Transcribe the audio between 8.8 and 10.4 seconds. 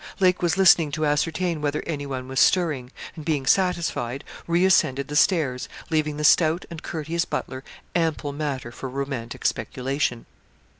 romantic speculation.